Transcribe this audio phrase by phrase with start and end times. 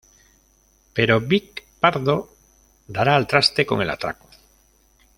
[0.95, 1.47] Pero Vic
[1.79, 2.17] Pardo
[2.87, 4.27] dará al traste con el atraco.